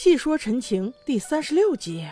[0.00, 2.06] 细说陈情第三十六集，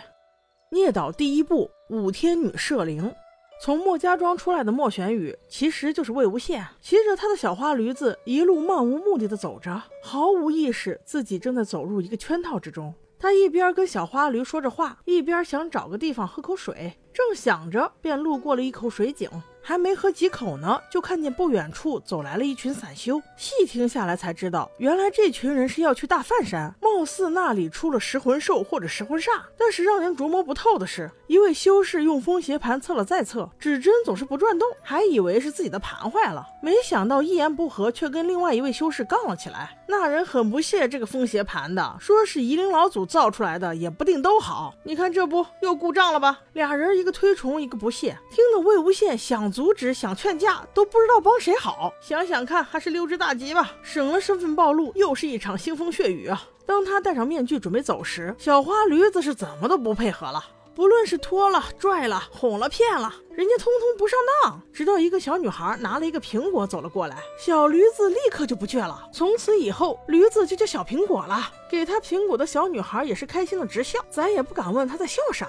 [0.71, 3.15] 聂导第一部五天女摄灵。
[3.61, 12.93] 从莫家庄出来的莫玄羽，其实就是魏无羡，骑着他的小花驴子，一路漫无目的的走着，毫无意识自己正在走入一个圈套之中。
[13.17, 16.91] 他一边跟小花驴说着话，一边想找个地方喝口水。
[17.17, 19.27] 正想着，便路过了一口水井。
[19.59, 23.21] 还没喝几口呢，就看见不远处走来了一群散修。
[23.35, 29.27] 细听下来才知道，原来这群人是要去大梵山，貌似那里出了食魂兽或者食魂煞。
[29.57, 39.77] 但是让人琢磨不透的是，一位修士用风邪盘测了再测，指针总是不转动，还以为是自己的盘坏了，没想到一言不合却跟另外一位修士杠了起来。
[39.89, 44.73] 那人很不屑这个风邪盘的，说是夷陵老祖造出来的，也不定都好。
[44.83, 46.39] 你看这不又故障了吧？
[46.53, 49.49] 俩人一一个推崇，一个不屑，听得魏无羡想。
[49.49, 56.43] 阻止想劝架都不知道帮谁好，想想看还是溜之大吉吧，省了身份暴露，又是一场腥风血雨啊！
[56.65, 60.43] 当他戴上面具准备走时，小花驴子是怎么都不配合了，
[60.75, 64.61] 不论是拖了、拽了、哄了、骗了，人家通通不上当。
[64.73, 71.49] 直到一个小女孩拿了一个苹果走了过来，小驴子立刻就不倔了，从此以后驴子就叫小苹果了。
[71.71, 75.47] 给他苹果的小女孩也是开心的直笑，咱也不敢问她在笑啥。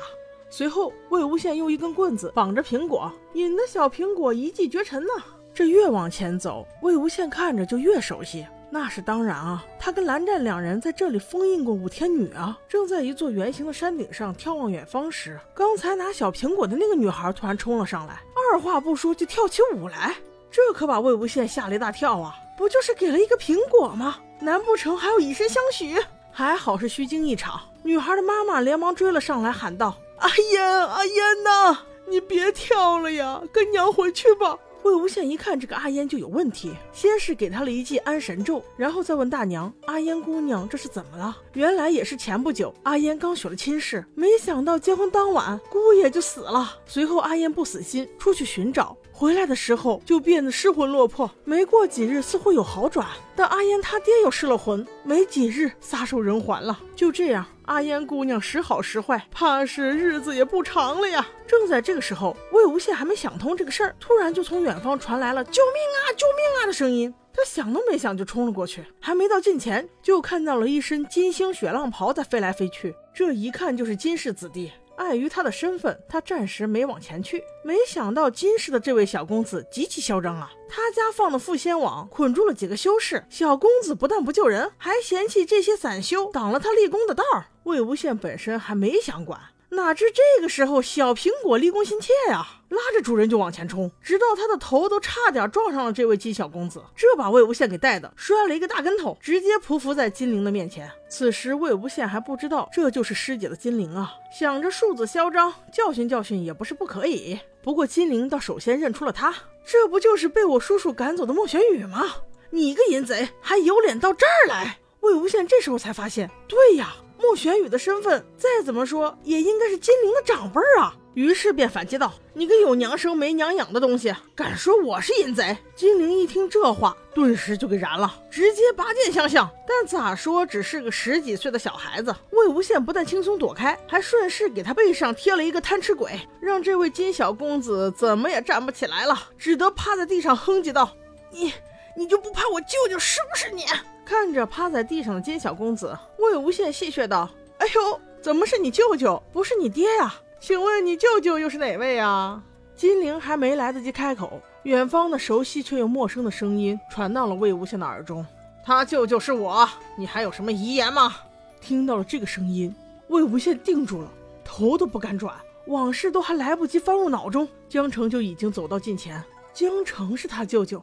[0.51, 5.11] 随后，魏无羡用一根棍子绑着苹果，引得小苹果一骑绝尘呢。
[5.55, 8.47] 这越往前走，魏无羡看着就越熟悉。
[8.71, 12.59] 那是当然啊，他跟蓝湛两人在这里封印过五天女啊。
[12.69, 18.21] 正在一座圆形的山顶上眺望远方时，刚才拿小苹果的那个女孩突然冲了上来，
[18.53, 20.15] 二话不说就跳起舞来。
[20.51, 22.35] 这可把魏无羡吓了一大跳啊！
[22.57, 24.17] 不就是给了一个苹果吗？
[24.41, 25.97] 难不成还要以身相许？
[26.31, 27.61] 还好是虚惊一场。
[27.83, 29.97] 女孩的妈妈连忙追了上来，喊道。
[30.21, 34.59] 阿烟，阿烟呐，你别跳了呀，跟娘回去吧。
[34.85, 46.79] 魏无羡一看这个阿烟就有问题，先是给他了一记安神咒，然后再问大娘：“阿烟姑娘这是怎么了？”原来也是前不久阿烟刚许了亲事，没想到结婚当晚姑爷就死了。
[46.87, 48.97] 随后阿烟不死心，出去寻找。
[49.13, 56.79] 回来的时候就变得失魂落魄，没过几日似乎有好转，但阿烟他爹又失了魂，没几日撒手人寰了。
[56.95, 61.27] 就这样，阿烟姑娘时好时坏，怕是日子也不长了呀。
[61.47, 67.15] 正在这个时候，魏无羡还没想通这个事儿，突然就从远方传来了“救命啊，救命啊”的声音。
[67.31, 74.73] 他想都没想就冲了过去，还没到近前，就看到了一身金星雪浪袍在飞来飞去，这一看就是金氏子弟。
[74.99, 77.43] 碍于他的身份，他暂时没往前去。
[77.65, 80.51] 没想到金氏的这位小公子极其嚣张啊！
[80.69, 87.47] 他家放的缚仙网捆住了几个修士，小公子不但不救人，还嫌弃这些散修挡了他立功的道儿。
[87.63, 89.41] 魏无羡本身还没想管。
[89.71, 100.91] 哪知这个时候，小苹果立功心切呀，拉着主人就往前冲，直到他的头都差点撞上了这位金小公子，这把魏无羡给带的摔了一个大跟头，直接匍匐在金陵的面前。
[101.09, 107.39] 此时魏无羡还不知道这就是师姐的金陵啊，想着庶子嚣张，教训教训也不是不可以。
[107.63, 109.35] 不过金陵倒首先认出了他，
[109.67, 112.07] 这不就是被我叔叔赶走的莫玄羽吗？
[112.51, 114.79] 你个淫贼，还有脸到这儿来？
[115.01, 116.97] 魏无羡这时候才发现，对呀。
[117.19, 129.51] 穆玄羽的身份再怎么说也应该是金陵的长辈啊，于是便反击道：“你个有娘生没娘养的东西，敢说我是淫贼？”金陵一听这话，顿时就给燃了，直接拔剑相向。
[129.67, 140.91] 但咋说只是个十几岁的小孩子，魏无羡不但轻松躲开，还顺势给他背上贴了一个贪吃鬼，让这位金小公子怎么也站不起来了，只得趴在地上哼唧道
[141.31, 141.53] ：“你
[141.99, 143.65] 你就不怕我舅舅收拾你？”
[144.07, 147.29] 看着趴在地上的金小公子，魏无羡戏谑道
[147.59, 150.15] ：“哎呦，怎么是你舅舅，不是你爹呀？
[150.39, 152.41] 请问你舅舅又是哪位啊？”
[152.77, 158.25] 金陵还没来得及开口，远方的熟悉却又陌生的声音传到了魏无羡的耳中
[158.65, 161.17] ：“他舅舅是我，你还有什么遗言吗？”
[161.61, 162.73] 听到了这个声音，
[163.09, 164.11] 魏无羡定住了，
[164.45, 165.35] 头都不敢转，
[165.67, 169.21] 往事都还来不及翻入脑中，江城就已经走到近前。
[169.53, 170.81] 江城是他舅舅，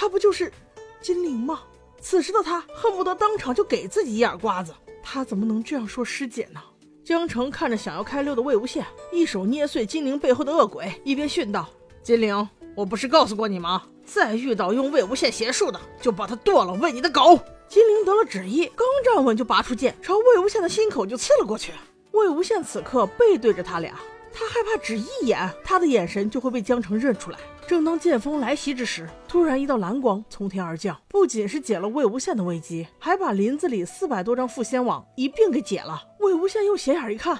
[0.00, 0.52] 他不就是
[1.00, 1.62] 金陵吗？
[2.00, 4.72] 此时的他恨不得当场就给自己一耳刮子，
[5.02, 6.60] 他怎么能这样说师姐呢？
[7.04, 11.68] 江澄看着想要开溜的魏无羡，一手捏碎金陵背后的恶鬼，一边训道
[12.00, 13.82] ：“金陵，我不是告诉过你吗？
[14.04, 17.36] 再遇到用魏无羡邪术的，就把他剁了喂你的狗。”
[17.68, 21.72] 金陵得了旨意，刚站稳就拔出剑，朝魏无羡的心口就刺了过去。
[22.12, 23.98] 魏无羡此刻背对着他俩。
[24.32, 27.38] 他害怕只一眼，他的眼神就会被江城认出来。
[27.66, 36.02] 正当剑锋来袭之时，突然一道蓝光从天而降，不仅是解了魏无羡的危机，还把林子里四百多张缚仙网一并给解了。
[36.20, 37.38] 魏无羡用斜眼一看，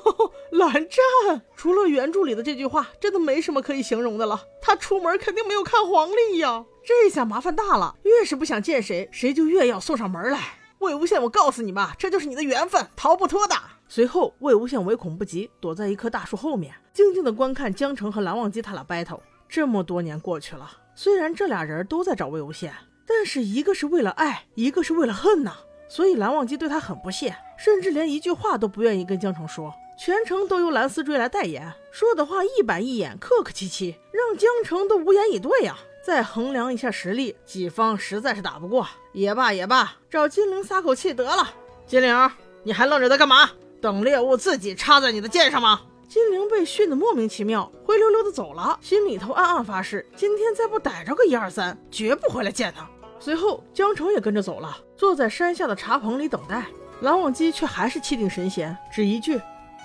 [0.52, 4.42] 蓝湛，除了原著里的这句话，真的没什么可以形容的了。
[4.60, 7.96] 他出门肯定没有看黄历呀，这下麻烦大了。
[8.02, 10.58] 越是不想见谁，谁就越要送上门来。
[10.82, 13.54] 魏无羡，我告诉你吧，这就是你的缘分，逃不脱的。
[13.88, 19.20] 随后，魏无羡唯恐不及，躲在一棵大树后面，静静的观看江澄和蓝忘机他俩 battle。
[19.48, 22.70] 这么多年过去了，虽然这俩人都在找魏无羡，
[23.06, 25.54] 但是一个是为了爱，一个是为了恨呐。
[25.88, 29.72] 所以蓝忘机对他很不屑，甚至连一句话都不愿意跟江澄说。
[29.96, 35.78] 全程都由蓝思追来代言，说的话一板一眼，客客气气，让江澄都无言以对呀。
[36.04, 38.86] 再衡量一下实力，己方实在是打不过。
[39.12, 41.48] 也罢也罢，找金陵撒口气得了。
[41.86, 42.30] 金陵，
[42.64, 43.50] 你还愣着在干嘛？
[43.80, 45.82] 等猎物自己插在你的剑上吗？
[46.08, 52.86] 金陵被训得莫名其妙，灰溜溜的走了，心里头暗暗发誓，今天再不逮着个一二三，绝不回来见他。
[53.18, 56.66] 随后，江澄也跟着走了，坐在山下的茶棚里等待。
[57.00, 59.40] 蓝忘机却还是气定神闲，只一句。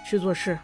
[0.10, 0.58] 去做事，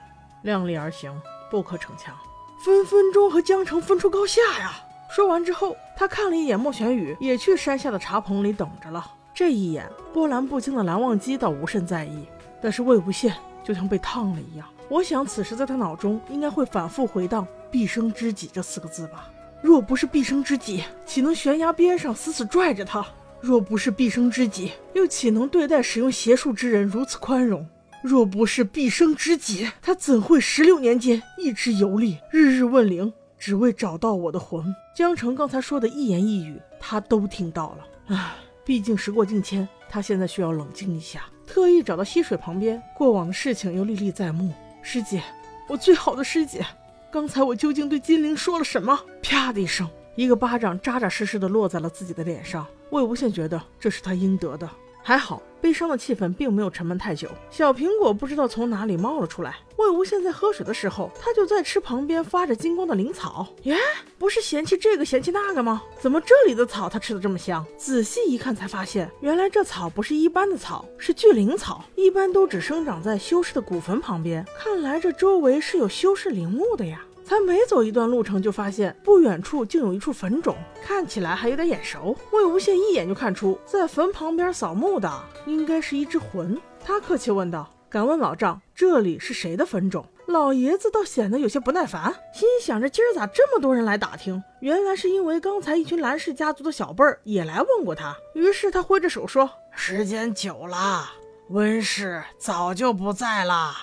[0.44, 1.14] 量力而行，
[1.52, 2.16] 不可逞强，
[2.64, 4.74] 分分钟和江城分出高下呀！
[5.16, 9.06] 说完之后，他看了一眼莫玄羽，也去山下的茶棚里等着了。
[9.32, 12.26] 这一眼，波澜不惊的蓝忘机倒无甚在意，
[12.60, 13.32] 但是魏无羡
[13.64, 14.68] 就像被烫了一样。
[14.90, 19.30] 我想，此时在他脑中应该会反复回荡“毕生知己”这四个字吧？
[19.62, 23.06] 若不是毕生知己，岂能悬崖边上死死拽着他？
[23.40, 27.64] 若不是毕生知己，又岂能对待使用邪术之人如此宽容？
[28.02, 33.14] 若不是毕生知己，他怎会十六年间一直游历，日日问灵，
[33.46, 34.74] 只为找到我的魂？
[34.96, 38.16] 江澄刚才说的一言一语，他都听到了。
[38.16, 41.26] 唉，毕竟时过境迁，他现在需要冷静一下。
[41.46, 44.54] 特意找到溪水旁边，过往的事情又历历在目。
[44.82, 45.22] 师姐，
[45.68, 46.66] 我最好的师姐，
[47.12, 48.98] 刚才我究竟对金陵说了什么？
[49.22, 52.66] 啪的一声，一个巴掌扎扎实实的落在了自己的脸上。
[52.92, 54.70] 魏无羡觉得这是他应得的。
[55.06, 57.28] 还好，悲伤的气氛并没有沉闷太久。
[57.50, 59.58] 小苹果不知道从哪里冒了出来。
[59.78, 63.46] 魏无羡在喝水的时候，他就在吃旁边发着金光的灵草。
[63.64, 63.78] 耶，
[64.18, 65.84] 不是嫌弃这个嫌弃那个吗？
[66.00, 67.66] 怎么这里的草他吃的这么香？
[67.78, 74.46] 仔细一看才发现，原来这草不是一般的草，是巨灵草，一般都只生长在修士的古坟旁边。
[74.58, 77.02] 看来这周围是有修士陵墓的呀。
[77.26, 82.16] 才没走一段路程，就发现不远处竟有一处坟冢，看起来还有点眼熟。
[82.32, 85.12] 魏无羡一眼就看出，在坟旁边扫墓的
[85.46, 86.60] 应该是一只魂。
[86.84, 94.42] 他客气问道：“敢问老丈，这里是谁的坟冢？”老爷子倒显得有些不耐烦，心想着今儿咋这么多人来打听？
[94.62, 98.16] 原来是因为刚才一群蓝氏家族的小辈儿也来问过他。
[98.34, 101.10] 于是他挥着手说：“时间久了，
[101.50, 103.74] 温氏早就不在了。”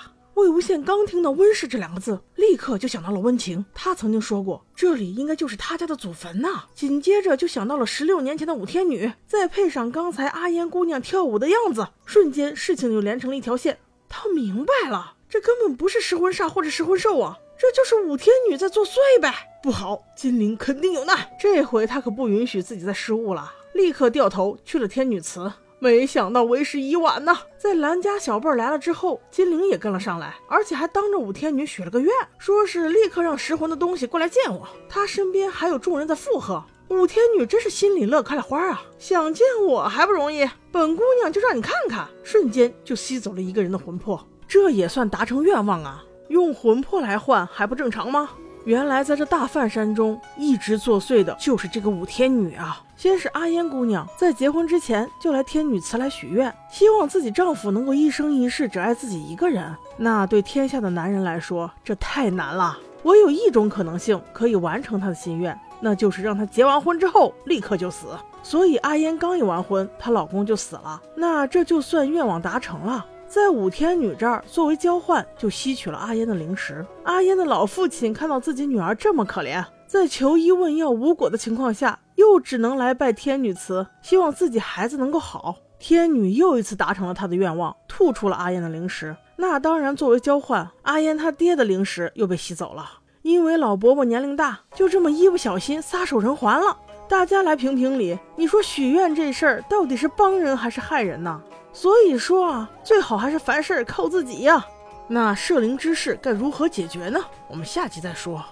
[0.40, 3.62] 魏无羡刚听到温氏这两个字，立刻就想到了温情。
[3.74, 6.64] 他曾经说过，这里应该就是他家的祖坟呐。
[6.74, 13.78] 紧接着就想到了十六年前的武天女，再配上刚才阿烟姑娘跳舞的样子，瞬间事情就连成了一条线。
[14.08, 19.34] 他明白了，这根本不是失魂煞或者失魂兽啊，这就是武天女在作祟呗。
[19.62, 21.28] 不好，金陵肯定有难。
[21.38, 25.52] 这回他可不允许自己再失误了，立刻掉头去了天女祠。
[25.82, 27.38] 没想到为时已晚呐！
[27.56, 34.68] 在蓝家小辈来了之后，金陵也跟了上来，而且还当着武天女许了个愿，说是立刻让食魂的东西过来见我。
[34.90, 36.62] 他身边还有众人在附和。
[36.88, 38.82] 武天女真是心里乐开了花啊！
[38.98, 46.04] 想见我还不容易，本姑娘就让你看看，瞬间就吸走了一个人的魂魄，这也算达成愿望啊！
[46.28, 48.30] 用魂魄来换还不正常吗？
[48.64, 52.82] 原来在这大梵山中一直作祟的就是这个五天女啊！
[52.94, 59.74] 先是阿烟姑娘在结婚之前就来天女祠来许愿，希望自己丈夫能够一生一世只爱自己一个人。
[59.96, 62.78] 那对天下的男人来说，这太难了。
[63.04, 68.08] 唯有一种可能性可以完成她的心愿，那就是让她结完婚之后立刻就死。
[68.42, 71.00] 所以阿烟刚一完婚，她老公就死了。
[71.16, 73.06] 那这就算愿望达成了。
[73.30, 76.84] 在五天女这儿作为交换，就吸取了阿烟的灵石。
[77.04, 85.54] 阿烟的老父亲看到自己女儿这么可怜，在求医问药无果的情况下，又只能来拜天女祠，希望自己孩子能够好。
[85.78, 89.16] 天女又一次达成了他的愿望，吐出了阿烟的灵石。
[89.36, 92.84] 那当然，作为交换，阿烟他爹的灵石又被吸走了。
[93.22, 96.76] 因为老伯伯年龄大，就这么一不小心撒手人寰了。
[97.08, 101.40] 大家来评评理，你说许愿这事儿到底是帮人还是害人呢？
[101.72, 104.66] 所以说啊，最好还是凡事靠自己呀。
[105.08, 107.20] 那摄灵之事该如何解决呢？
[107.48, 108.44] 我们下集再说。